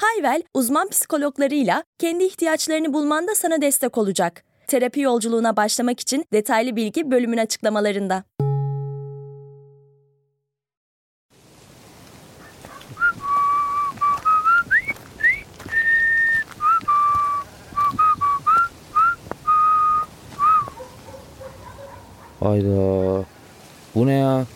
[0.00, 4.44] Hayvel, uzman psikologlarıyla kendi ihtiyaçlarını bulmanda sana destek olacak.
[4.66, 8.24] Terapi yolculuğuna başlamak için detaylı bilgi bölümün açıklamalarında.
[22.40, 23.24] Hayda.
[23.94, 24.46] Bu ne ya?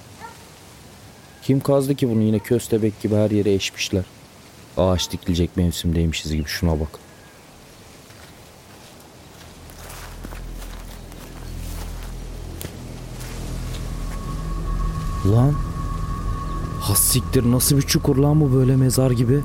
[1.42, 4.05] Kim kazdı ki bunu yine köstebek gibi her yere eşmişler.
[4.77, 6.88] Ağaç dikilecek mevsimdeymişiz gibi şuna bak.
[15.27, 15.55] Lan.
[16.81, 19.41] Hassiktir nasıl bir çukur lan bu böyle mezar gibi?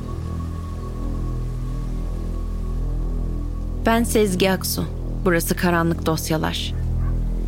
[3.86, 4.86] Ben Sezgi Aksu.
[5.26, 6.74] Burası Karanlık Dosyalar.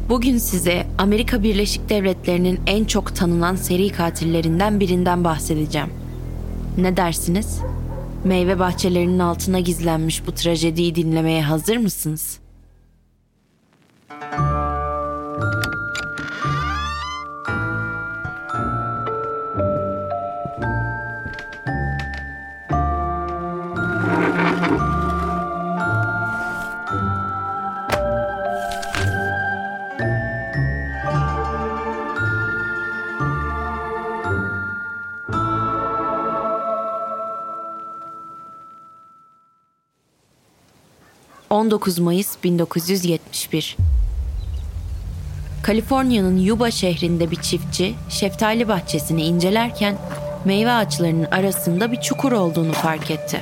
[0.10, 6.01] Bugün size Amerika Birleşik Devletleri'nin en çok tanınan seri katillerinden birinden bahsedeceğim.
[6.78, 7.60] Ne dersiniz?
[8.24, 12.40] Meyve bahçelerinin altına gizlenmiş bu trajediyi dinlemeye hazır mısınız?
[41.62, 43.78] 19 Mayıs 1971
[45.64, 49.98] Kaliforniya'nın Yuba şehrinde bir çiftçi şeftali bahçesini incelerken
[50.46, 53.42] meyve ağaçlarının arasında bir çukur olduğunu fark etti.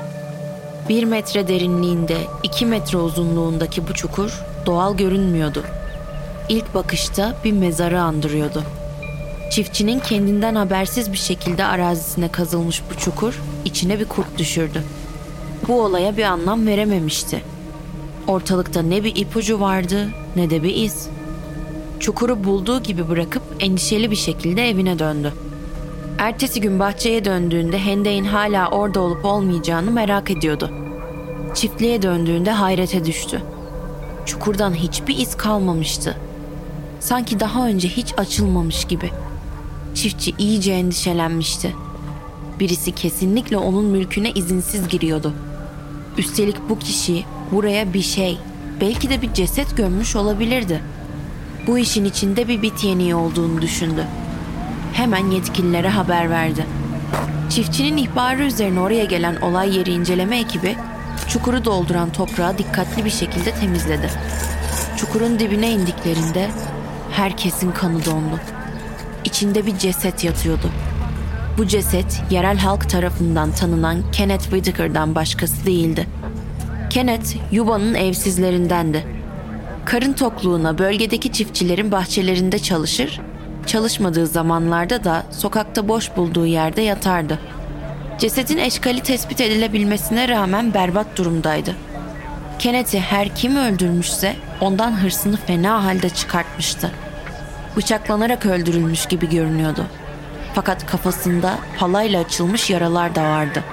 [0.90, 5.64] Bir metre derinliğinde, iki metre uzunluğundaki bu çukur doğal görünmüyordu.
[6.50, 8.64] İlk bakışta bir mezarı andırıyordu.
[9.52, 14.84] Çiftçinin kendinden habersiz bir şekilde arazisine kazılmış bu çukur içine bir kurt düşürdü.
[15.68, 17.44] Bu olaya bir anlam verememişti.
[18.30, 21.10] Ortalıkta ne bir ipucu vardı ne de bir iz.
[22.00, 25.34] Çukuru bulduğu gibi bırakıp endişeli bir şekilde evine döndü.
[26.18, 30.72] Ertesi gün bahçeye döndüğünde Hendey'in hala orada olup olmayacağını merak ediyordu.
[31.56, 33.42] Çiftliğe döndüğünde hayrete düştü.
[34.26, 36.18] Çukurdan hiçbir iz kalmamıştı.
[37.00, 39.12] Sanki daha önce hiç açılmamış gibi.
[39.96, 41.76] Çiftçi iyice endişelenmişti.
[42.60, 45.34] Birisi kesinlikle onun mülküne izinsiz giriyordu.
[46.18, 48.38] Üstelik bu kişi buraya bir şey,
[48.82, 50.82] belki de bir ceset gömmüş olabilirdi.
[51.68, 54.06] Bu işin içinde bir bit yeniği olduğunu düşündü.
[54.94, 56.66] Hemen yetkililere haber verdi.
[57.50, 60.76] Çiftçinin ihbarı üzerine oraya gelen olay yeri inceleme ekibi
[61.30, 64.10] çukuru dolduran toprağı dikkatli bir şekilde temizledi.
[64.98, 66.50] Çukurun dibine indiklerinde
[67.12, 68.40] herkesin kanı dondu.
[69.26, 70.70] İçinde bir ceset yatıyordu.
[71.58, 76.08] Bu ceset yerel halk tarafından tanınan Kenneth Whitaker'dan başkası değildi.
[76.90, 79.06] Kenneth, Yuba'nın evsizlerindendi.
[79.86, 83.22] Karın tokluğuna bölgedeki çiftçilerin bahçelerinde çalışır,
[83.66, 87.40] çalışmadığı zamanlarda da sokakta boş bulduğu yerde yatardı.
[88.18, 91.76] Cesedin eşkali tespit edilebilmesine rağmen berbat durumdaydı.
[92.60, 96.92] Kenneth'i her kim öldürmüşse ondan hırsını fena halde çıkartmıştı.
[97.78, 99.86] Bıçaklanarak öldürülmüş gibi görünüyordu.
[100.54, 103.64] Fakat kafasında palayla açılmış yaralar da vardı.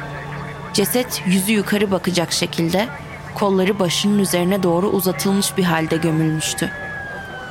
[0.73, 2.89] Ceset yüzü yukarı bakacak şekilde
[3.37, 6.71] kolları başının üzerine doğru uzatılmış bir halde gömülmüştü.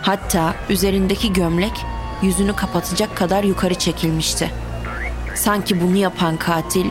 [0.01, 1.85] Hatta üzerindeki gömlek
[2.21, 4.51] yüzünü kapatacak kadar yukarı çekilmişti.
[5.35, 6.85] Sanki bunu yapan katil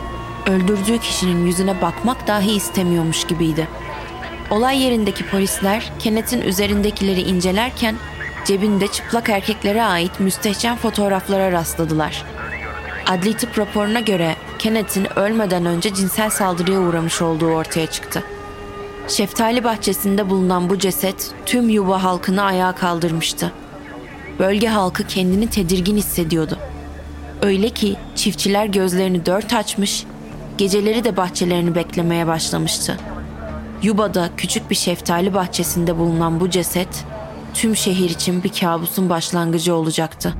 [0.47, 3.67] öldürdüğü kişinin yüzüne bakmak dahi istemiyormuş gibiydi.
[4.49, 7.95] Olay yerindeki polisler Kenneth'in üzerindekileri incelerken
[8.45, 12.25] cebinde çıplak erkeklere ait müstehcen fotoğraflara rastladılar.
[13.05, 18.23] Adli tıp raporuna göre Kenneth'in ölmeden önce cinsel saldırıya uğramış olduğu ortaya çıktı.
[19.07, 23.51] Şeftali bahçesinde bulunan bu ceset tüm yuva halkını ayağa kaldırmıştı.
[24.39, 26.57] Bölge halkı kendini tedirgin hissediyordu.
[27.41, 30.05] Öyle ki çiftçiler gözlerini dört açmış,
[30.57, 32.97] geceleri de bahçelerini beklemeye başlamıştı.
[33.83, 37.05] Yuba'da küçük bir şeftali bahçesinde bulunan bu ceset
[37.53, 40.33] tüm şehir için bir kabusun başlangıcı olacaktı.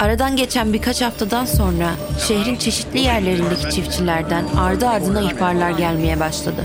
[0.00, 1.90] Aradan geçen birkaç haftadan sonra
[2.28, 6.64] şehrin çeşitli yerlerindeki çiftçilerden ardı ardına ihbarlar gelmeye başladı.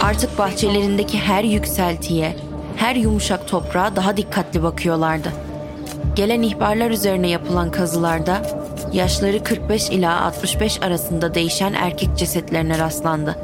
[0.00, 2.36] Artık bahçelerindeki her yükseltiye,
[2.76, 5.32] her yumuşak toprağa daha dikkatli bakıyorlardı.
[6.16, 8.42] Gelen ihbarlar üzerine yapılan kazılarda
[8.92, 13.36] yaşları 45 ila 65 arasında değişen erkek cesetlerine rastlandı.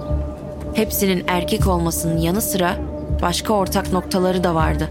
[0.75, 2.77] Hepsinin erkek olmasının yanı sıra
[3.23, 4.89] başka ortak noktaları da vardı.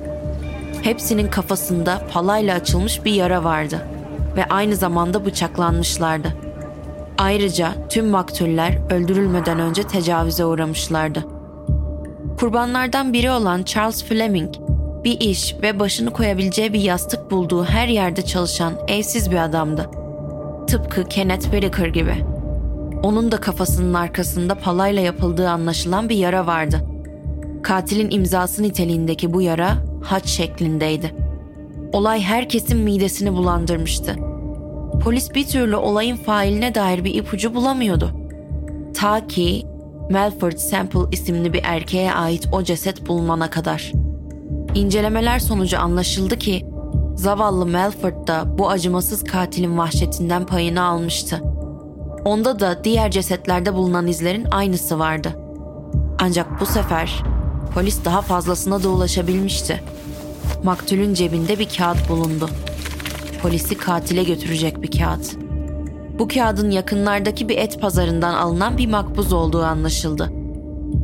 [0.82, 3.82] Hepsinin kafasında palayla açılmış bir yara vardı
[4.36, 6.28] ve aynı zamanda bıçaklanmışlardı.
[7.18, 11.26] Ayrıca tüm maktuller öldürülmeden önce tecavüze uğramışlardı.
[12.40, 14.54] Kurbanlardan biri olan Charles Fleming,
[15.04, 19.90] bir iş ve başını koyabileceği bir yastık bulduğu her yerde çalışan evsiz bir adamdı.
[20.68, 22.16] Tıpkı Kenneth Whitaker gibi.
[23.04, 26.82] Onun da kafasının arkasında palayla yapıldığı anlaşılan bir yara vardı.
[27.64, 29.74] Katilin imzası niteliğindeki bu yara
[30.04, 31.25] haç şeklindeydi.
[31.94, 34.16] Olay herkesin midesini bulandırmıştı.
[35.04, 38.12] Polis bir türlü olayın failine dair bir ipucu bulamıyordu.
[38.94, 39.66] Ta ki
[40.10, 43.92] Melford Sample isimli bir erkeğe ait o ceset bulunana kadar.
[44.76, 46.66] İncelemeler sonucu anlaşıldı ki
[47.16, 51.42] zavallı Melford da bu acımasız katilin vahşetinden payını almıştı.
[52.26, 55.30] Onda da diğer cesetlerde bulunan izlerin aynısı vardı.
[56.20, 57.24] Ancak bu sefer
[57.74, 59.84] polis daha fazlasına da ulaşabilmişti.
[60.64, 62.50] Maktulün cebinde bir kağıt bulundu.
[63.42, 65.38] Polisi katile götürecek bir kağıt.
[66.20, 70.32] Bu kağıdın yakınlardaki bir et pazarından alınan bir makbuz olduğu anlaşıldı.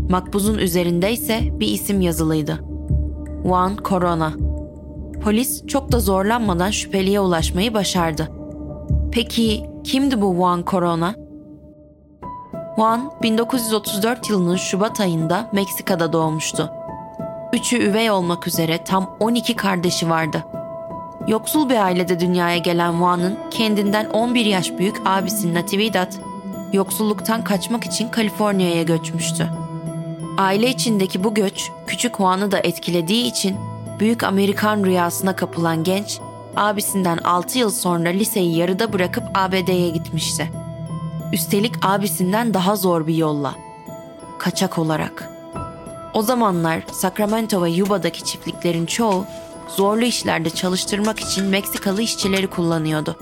[0.10, 2.60] Makbuzun üzerinde ise bir isim yazılıydı.
[3.44, 4.34] Juan Corona.
[5.24, 8.32] Polis çok da zorlanmadan şüpheliye ulaşmayı başardı.
[9.12, 11.16] Peki kimdi bu Juan Corona?
[12.76, 16.70] Juan 1934 yılının Şubat ayında Meksika'da doğmuştu.
[17.54, 20.44] Üçü üvey olmak üzere tam 12 kardeşi vardı.
[21.28, 26.14] Yoksul bir ailede dünyaya gelen Juan'ın kendinden 11 yaş büyük abisi Natividad,
[26.74, 29.50] yoksulluktan kaçmak için Kaliforniya'ya göçmüştü.
[30.38, 33.58] Aile içindeki bu göç küçük Juan'ı da etkilediği için
[34.00, 36.20] büyük Amerikan rüyasına kapılan genç,
[36.56, 40.52] abisinden 6 yıl sonra liseyi yarıda bırakıp ABD'ye gitmişti.
[41.34, 43.56] Üstelik abisinden daha zor bir yolla.
[44.40, 45.41] Kaçak olarak.
[46.14, 49.26] O zamanlar Sacramento ve Yuba'daki çiftliklerin çoğu
[49.68, 53.16] zorlu işlerde çalıştırmak için Meksikalı işçileri kullanıyordu.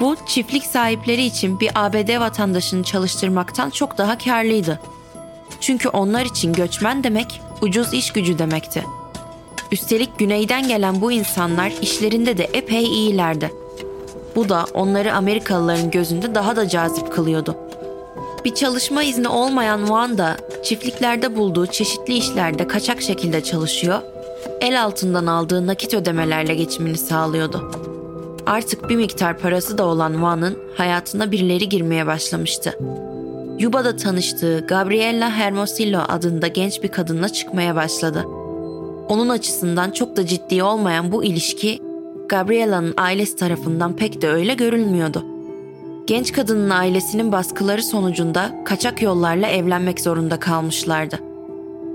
[0.00, 4.80] Bu çiftlik sahipleri için bir ABD vatandaşını çalıştırmaktan çok daha karlıydı.
[5.60, 8.84] Çünkü onlar için göçmen demek ucuz iş gücü demekti.
[9.72, 13.52] Üstelik güneyden gelen bu insanlar işlerinde de epey iyilerdi.
[14.36, 17.56] Bu da onları Amerikalıların gözünde daha da cazip kılıyordu.
[18.46, 24.00] Bir çalışma izni olmayan Wanda, çiftliklerde bulduğu çeşitli işlerde kaçak şekilde çalışıyor,
[24.60, 27.70] el altından aldığı nakit ödemelerle geçimini sağlıyordu.
[28.46, 32.78] Artık bir miktar parası da olan Juan'ın hayatına birileri girmeye başlamıştı.
[33.58, 38.24] Yuba'da tanıştığı Gabriella Hermosillo adında genç bir kadınla çıkmaya başladı.
[39.08, 41.78] Onun açısından çok da ciddi olmayan bu ilişki,
[42.28, 45.35] Gabriella'nın ailesi tarafından pek de öyle görülmüyordu.
[46.06, 51.20] Genç kadının ailesinin baskıları sonucunda kaçak yollarla evlenmek zorunda kalmışlardı.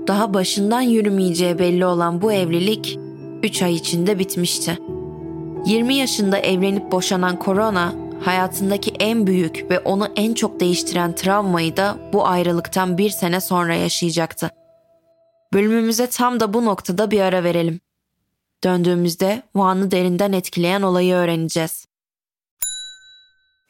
[0.06, 2.98] Daha başından yürümeyeceği belli olan bu evlilik
[3.42, 4.78] 3 ay içinde bitmişti.
[5.66, 7.94] 20 yaşında evlenip boşanan Corona,
[8.24, 13.74] hayatındaki en büyük ve onu en çok değiştiren travmayı da bu ayrılıktan bir sene sonra
[13.74, 14.50] yaşayacaktı.
[15.52, 17.80] Bölümümüze tam da bu noktada bir ara verelim.
[18.64, 21.91] Döndüğümüzde Juan'ı derinden etkileyen olayı öğreneceğiz.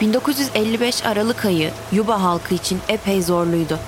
[0.00, 3.78] 1955 Aralık ayı Yuba halkı için epey zorluydu.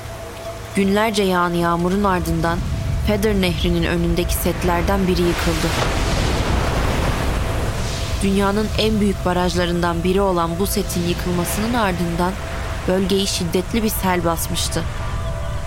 [0.77, 2.59] Günlerce yağan yağmurun ardından
[3.07, 5.69] Feder Nehri'nin önündeki setlerden biri yıkıldı.
[8.23, 12.33] Dünyanın en büyük barajlarından biri olan bu setin yıkılmasının ardından
[12.89, 14.83] bölgeyi şiddetli bir sel basmıştı.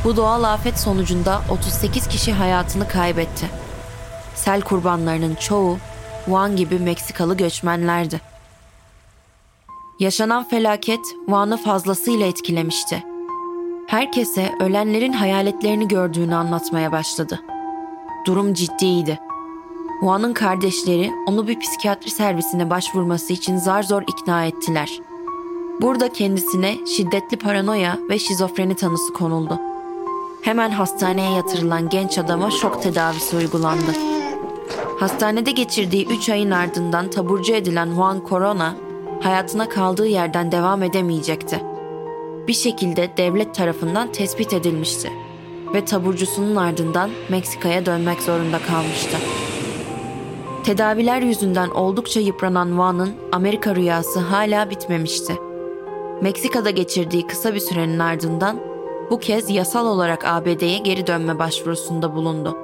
[0.03, 3.45] Bu doğal afet sonucunda 38 kişi hayatını kaybetti.
[4.35, 5.77] Sel kurbanlarının çoğu
[6.27, 8.30] Juan gibi Meksikalı göçmenlerdi.
[10.01, 13.03] Yaşanan felaket Juan'ı fazlasıyla etkilemişti.
[13.87, 17.39] Herkese ölenlerin hayaletlerini gördüğünü anlatmaya başladı.
[18.27, 19.19] Durum ciddiydi.
[20.01, 24.99] Juan'ın kardeşleri onu bir psikiyatri servisine başvurması için zar zor ikna ettiler.
[25.81, 29.59] Burada kendisine şiddetli paranoya ve şizofreni tanısı konuldu.
[30.41, 33.95] Hemen hastaneye yatırılan genç adama şok tedavisi uygulandı.
[34.99, 38.75] Hastanede geçirdiği 3 ayın ardından taburcu edilen Juan Corona,
[39.21, 41.61] hayatına kaldığı yerden devam edemeyecekti.
[42.47, 45.11] Bir şekilde devlet tarafından tespit edilmişti
[45.73, 49.17] ve taburcusunun ardından Meksika'ya dönmek zorunda kalmıştı.
[50.63, 55.33] Tedaviler yüzünden oldukça yıpranan Juan'ın Amerika rüyası hala bitmemişti.
[56.21, 58.59] Meksika'da geçirdiği kısa bir sürenin ardından
[59.11, 62.57] bu kez yasal olarak ABD'ye geri dönme başvurusunda bulundu.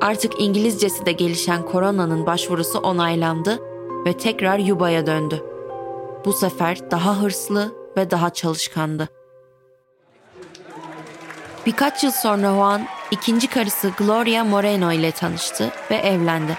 [0.00, 3.58] Artık İngilizcesi de gelişen Corona'nın başvurusu onaylandı
[4.06, 5.53] ve tekrar Yuba'ya döndü.
[6.24, 9.08] Bu sefer daha hırslı ve daha çalışkandı.
[11.66, 16.56] Birkaç yıl sonra Juan ikinci karısı Gloria Moreno ile tanıştı ve evlendi.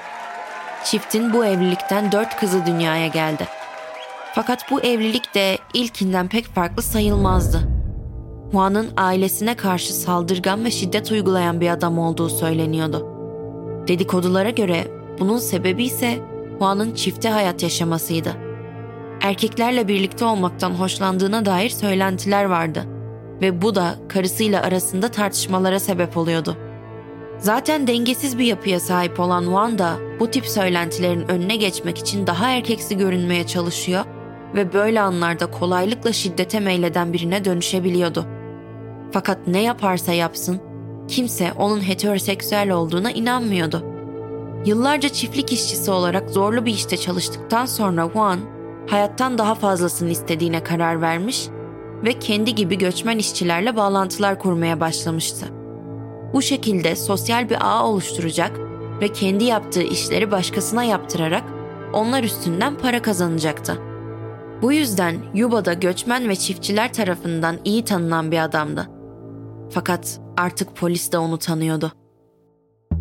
[0.83, 3.47] Çiftin bu evlilikten dört kızı dünyaya geldi.
[4.35, 7.61] Fakat bu evlilik de ilkinden pek farklı sayılmazdı.
[8.51, 13.07] Juan'ın ailesine karşı saldırgan ve şiddet uygulayan bir adam olduğu söyleniyordu.
[13.87, 14.87] Dedikodulara göre
[15.19, 16.19] bunun sebebi ise
[16.59, 18.44] Juan'ın çifte hayat yaşamasıydı.
[19.25, 22.85] Erkeklerle birlikte olmaktan hoşlandığına dair söylentiler vardı
[23.41, 26.57] ve bu da karısıyla arasında tartışmalara sebep oluyordu.
[27.39, 32.97] Zaten dengesiz bir yapıya sahip olan Wanda bu tip söylentilerin önüne geçmek için daha erkeksi
[32.97, 34.05] görünmeye çalışıyor
[34.55, 38.25] ve böyle anlarda kolaylıkla şiddete meyleden birine dönüşebiliyordu.
[39.11, 40.61] Fakat ne yaparsa yapsın
[41.07, 43.85] kimse onun heteroseksüel olduğuna inanmıyordu.
[44.65, 48.54] Yıllarca çiftlik işçisi olarak zorlu bir işte çalıştıktan sonra Juan
[48.87, 51.47] hayattan daha fazlasını istediğine karar vermiş
[52.03, 55.45] ve kendi gibi göçmen işçilerle bağlantılar kurmaya başlamıştı.
[56.33, 58.51] Bu şekilde sosyal bir ağ oluşturacak
[59.01, 61.43] ve kendi yaptığı işleri başkasına yaptırarak
[61.93, 63.81] onlar üstünden para kazanacaktı.
[64.61, 68.89] Bu yüzden Yuba'da göçmen ve çiftçiler tarafından iyi tanınan bir adamdı.
[69.69, 71.91] Fakat artık polis de onu tanıyordu.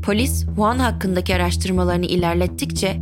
[0.03, 3.01] Polis Juan hakkındaki araştırmalarını ilerlettikçe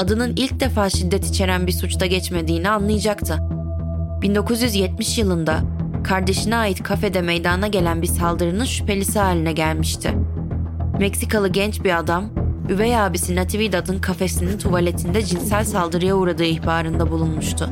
[0.00, 3.38] adının ilk defa şiddet içeren bir suçta geçmediğini anlayacaktı.
[4.22, 5.60] 1970 yılında
[6.04, 10.14] kardeşine ait kafede meydana gelen bir saldırının şüphelisi haline gelmişti.
[10.98, 12.24] Meksikalı genç bir adam,
[12.68, 17.70] üvey abisi Natividad'ın kafesinin tuvaletinde cinsel saldırıya uğradığı ihbarında bulunmuştu.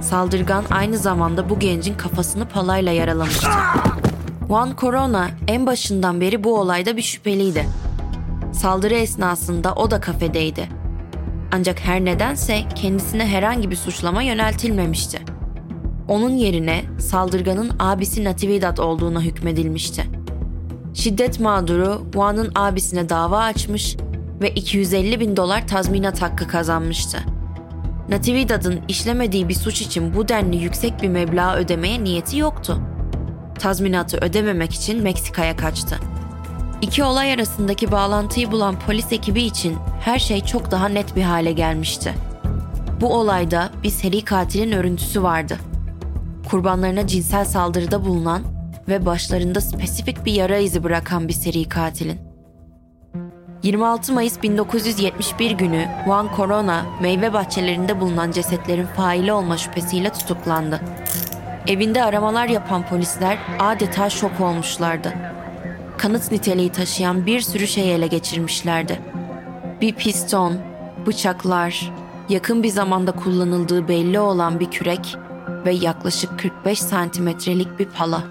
[0.00, 3.48] Saldırgan aynı zamanda bu gencin kafasını palayla yaralamıştı.
[4.48, 7.66] Juan Corona en başından beri bu olayda bir şüpheliydi.
[8.52, 10.77] Saldırı esnasında o da kafedeydi.
[11.52, 15.18] Ancak her nedense kendisine herhangi bir suçlama yöneltilmemişti.
[16.08, 20.04] Onun yerine saldırganın abisi Natividad olduğuna hükmedilmişti.
[20.94, 23.96] Şiddet mağduru Juan'ın abisine dava açmış
[24.40, 27.18] ve 250 bin dolar tazminat hakkı kazanmıştı.
[28.08, 32.80] Natividad'ın işlemediği bir suç için bu denli yüksek bir meblağ ödemeye niyeti yoktu.
[33.58, 35.98] Tazminatı ödememek için Meksika'ya kaçtı.
[36.82, 41.52] İki olay arasındaki bağlantıyı bulan polis ekibi için her şey çok daha net bir hale
[41.52, 42.14] gelmişti.
[43.00, 45.56] Bu olayda bir seri katilin örüntüsü vardı.
[46.50, 48.42] Kurbanlarına cinsel saldırıda bulunan
[48.88, 52.18] ve başlarında spesifik bir yara izi bırakan bir seri katilin.
[53.62, 60.80] 26 Mayıs 1971 günü Juan Corona meyve bahçelerinde bulunan cesetlerin faili olma şüphesiyle tutuklandı.
[61.66, 65.37] Evinde aramalar yapan polisler adeta şok olmuşlardı.
[65.98, 69.00] Kanıt niteliği taşıyan bir sürü şey ele geçirmişlerdi.
[69.80, 70.58] Bir piston,
[71.06, 71.92] bıçaklar,
[72.28, 75.16] yakın bir zamanda kullanıldığı belli olan bir kürek
[75.64, 78.24] ve yaklaşık 45 santimetrelik bir pala.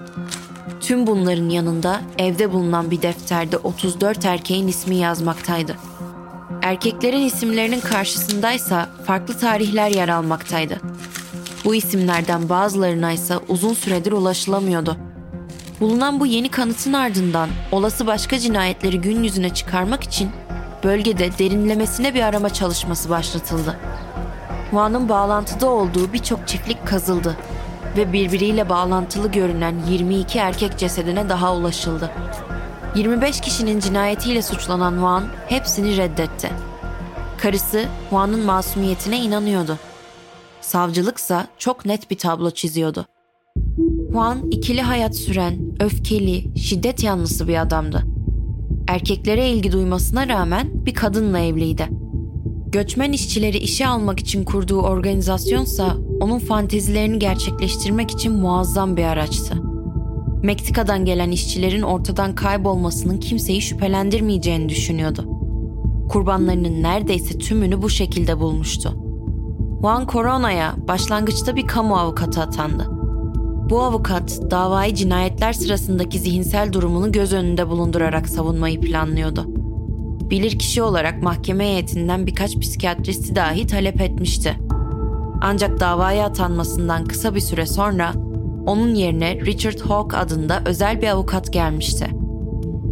[0.81, 5.75] Tüm bunların yanında evde bulunan bir defterde 34 erkeğin ismi yazmaktaydı.
[6.61, 10.81] Erkeklerin isimlerinin karşısındaysa farklı tarihler yer almaktaydı.
[11.65, 14.97] Bu isimlerden bazılarına ise uzun süredir ulaşılamıyordu.
[15.79, 20.31] Bulunan bu yeni kanıtın ardından olası başka cinayetleri gün yüzüne çıkarmak için
[20.83, 23.79] bölgede derinlemesine bir arama çalışması başlatıldı.
[24.71, 27.37] Juan'ın bağlantıda olduğu birçok çiftlik kazıldı
[27.97, 32.11] ve birbiriyle bağlantılı görünen 22 erkek cesedine daha ulaşıldı.
[32.95, 36.49] 25 kişinin cinayetiyle suçlanan Juan hepsini reddetti.
[37.37, 39.77] Karısı Juan'ın masumiyetine inanıyordu.
[40.61, 43.05] Savcılıksa çok net bir tablo çiziyordu.
[44.17, 48.03] Juan ikili hayat süren, öfkeli, şiddet yanlısı bir adamdı.
[48.87, 51.87] Erkeklere ilgi duymasına rağmen bir kadınla evliydi.
[52.67, 59.55] Göçmen işçileri işe almak için kurduğu organizasyonsa onun fantezilerini gerçekleştirmek için muazzam bir araçtı.
[60.43, 65.25] Meksika'dan gelen işçilerin ortadan kaybolmasının kimseyi şüphelendirmeyeceğini düşünüyordu.
[66.09, 68.97] Kurbanlarının neredeyse tümünü bu şekilde bulmuştu.
[69.81, 72.96] Juan Corona'ya başlangıçta bir kamu avukatı atandı.
[73.69, 79.45] Bu avukat davayı cinayetler sırasındaki zihinsel durumunu göz önünde bulundurarak savunmayı planlıyordu.
[80.29, 84.55] Bilirkişi olarak mahkeme heyetinden birkaç psikiyatristi dahi talep etmişti.
[85.41, 88.13] Ancak davaya atanmasından kısa bir süre sonra
[88.65, 92.07] onun yerine Richard Hawke adında özel bir avukat gelmişti.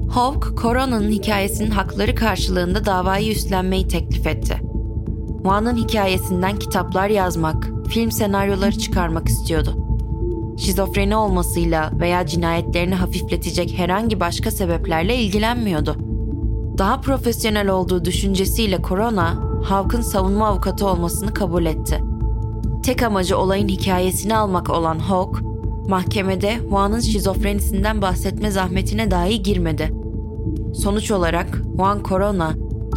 [0.09, 4.57] Hawke, Corona'nın hikayesinin hakları karşılığında davayı üstlenmeyi teklif etti.
[5.43, 9.84] Juan'ın hikayesinden kitaplar yazmak, film senaryoları çıkarmak istiyordu.
[10.57, 15.95] Şizofreni olmasıyla veya cinayetlerini hafifletecek herhangi başka sebeplerle ilgilenmiyordu.
[16.77, 22.03] Daha profesyonel olduğu düşüncesiyle Corona, Hawke'ın savunma avukatı olmasını kabul etti.
[22.83, 25.45] Tek amacı olayın hikayesini almak olan Hawke,
[25.87, 29.93] mahkemede Juan'ın şizofrenisinden bahsetme zahmetine dahi girmedi.
[30.73, 32.53] Sonuç olarak Juan Corona,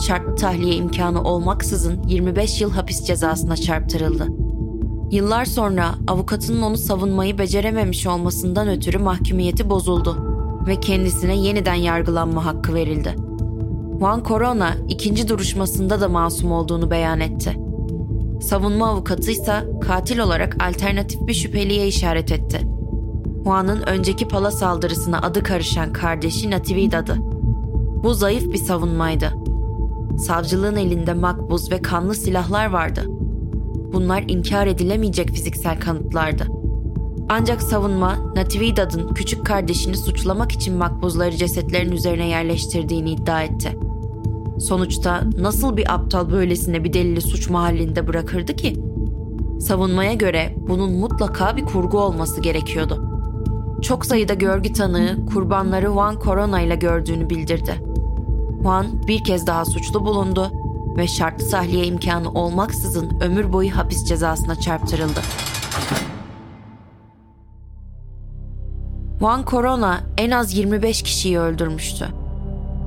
[0.07, 4.48] şartlı tahliye imkanı olmaksızın 25 yıl hapis cezasına çarptırıldı.
[5.11, 10.17] Yıllar sonra avukatının onu savunmayı becerememiş olmasından ötürü mahkumiyeti bozuldu
[10.67, 13.15] ve kendisine yeniden yargılanma hakkı verildi.
[13.99, 17.57] Juan Corona ikinci duruşmasında da masum olduğunu beyan etti.
[18.43, 22.61] Savunma avukatı ise katil olarak alternatif bir şüpheliye işaret etti.
[23.45, 27.17] Juan'ın önceki pala saldırısına adı karışan kardeşi Natividad'ı.
[28.05, 29.33] Bu zayıf bir savunmaydı.
[30.19, 33.18] Savcılığın elinde makbuz ve kanlı silahlar vardı.
[33.93, 36.47] Bunlar inkar edilemeyecek fiziksel kanıtlardı.
[37.29, 43.79] Ancak savunma Natividad'ın küçük kardeşini suçlamak için makbuzları cesetlerin üzerine yerleştirdiğini iddia etti.
[44.61, 48.77] Sonuçta nasıl bir aptal böylesine bir delili suç mahallinde bırakırdı ki?
[49.61, 53.05] Savunmaya göre bunun mutlaka bir kurgu olması gerekiyordu.
[53.83, 57.75] Çok sayıda görgü tanığı kurbanları Juan Corona ile gördüğünü bildirdi.
[58.63, 60.51] Juan bir kez daha suçlu bulundu
[60.97, 65.21] ve şartlı tahliye imkanı olmaksızın ömür boyu hapis cezasına çarptırıldı.
[69.21, 72.09] Juan Corona en az 25 kişiyi öldürmüştü.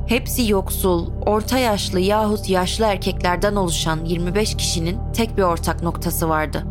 [0.08, 6.64] Hepsi yoksul, orta yaşlı yahut yaşlı erkeklerden oluşan 25 kişinin tek bir ortak noktası vardı.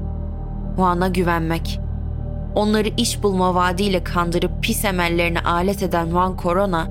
[0.77, 1.81] Juan'a güvenmek.
[2.55, 6.89] Onları iş bulma vaadiyle kandırıp pis emellerine alet eden Juan Corona,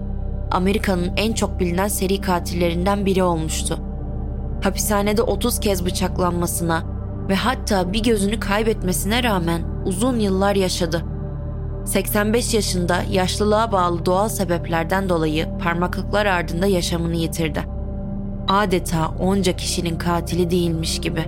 [0.51, 3.79] Amerika'nın en çok bilinen seri katillerinden biri olmuştu.
[4.63, 6.83] Hapishanede 30 kez bıçaklanmasına
[7.29, 11.03] ve hatta bir gözünü kaybetmesine rağmen uzun yıllar yaşadı.
[11.85, 17.63] 85 yaşında yaşlılığa bağlı doğal sebeplerden dolayı parmaklıklar ardında yaşamını yitirdi.
[18.47, 21.25] Adeta onca kişinin katili değilmiş gibi.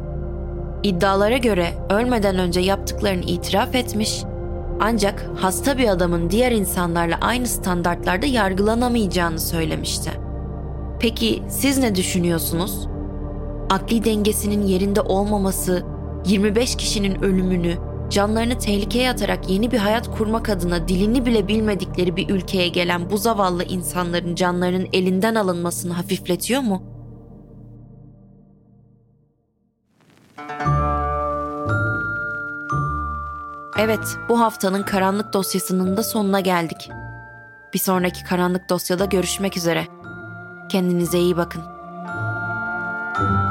[0.84, 4.24] İddialara göre ölmeden önce yaptıklarını itiraf etmiş
[4.80, 10.12] ancak hasta bir adamın diğer insanlarla aynı standartlarda yargılanamayacağını söylemişti.
[11.00, 12.88] Peki siz ne düşünüyorsunuz?
[13.72, 15.86] Akli dengesinin yerinde olmaması,
[16.26, 17.78] 25 kişinin ölümünü,
[18.10, 23.18] canlarını tehlikeye atarak yeni bir hayat kurmak adına dilini bile bilmedikleri bir ülkeye gelen bu
[23.18, 26.84] zavallı insanların canlarının elinden alınmasını hafifletiyor mu?
[33.80, 36.90] Evet, bu haftanın karanlık dosyasının da sonuna geldik.
[37.74, 39.88] Bir sonraki karanlık dosyada görüşmek üzere.
[40.70, 41.62] Kendinize iyi bakın.
[43.22, 43.51] İlk